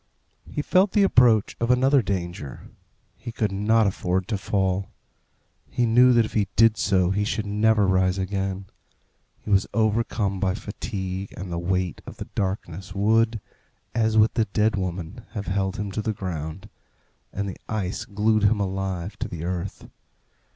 [0.49, 2.71] He felt the approach of another danger.
[3.17, 4.89] He could not afford to fall.
[5.69, 8.65] He knew that if he did so he should never rise again.
[9.43, 13.39] He was overcome by fatigue, and the weight of the darkness would,
[13.93, 16.67] as with the dead woman, have held him to the ground,
[17.31, 19.87] and the ice glued him alive to the earth.